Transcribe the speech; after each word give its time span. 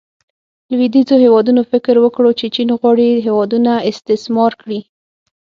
لویدیځو 0.71 1.15
هیوادونو 1.23 1.61
فکر 1.71 1.95
وکړو 2.01 2.31
چې 2.39 2.45
چین 2.55 2.69
غواړي 2.79 3.07
هیوادونه 3.25 3.71
استثمار 3.91 4.51
کړي. 4.61 4.79